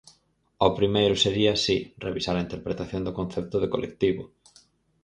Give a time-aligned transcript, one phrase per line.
[0.67, 4.23] O primeiro sería, si, revisar a interpretación do concepto de colectivo.